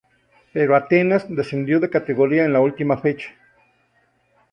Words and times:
Pero 0.51 0.75
Atenas 0.75 1.27
descendió 1.29 1.79
de 1.79 1.91
categoría 1.91 2.43
en 2.43 2.53
la 2.53 2.59
última 2.59 2.97
fecha. 2.97 3.29